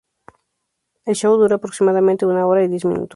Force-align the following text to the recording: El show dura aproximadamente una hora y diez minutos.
El 1.05 1.13
show 1.13 1.37
dura 1.37 1.57
aproximadamente 1.57 2.25
una 2.25 2.47
hora 2.47 2.63
y 2.63 2.67
diez 2.67 2.85
minutos. 2.85 3.09